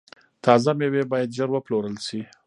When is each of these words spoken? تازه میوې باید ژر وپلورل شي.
تازه 0.45 0.71
میوې 0.79 1.03
باید 1.11 1.33
ژر 1.37 1.49
وپلورل 1.53 1.95
شي. 2.07 2.21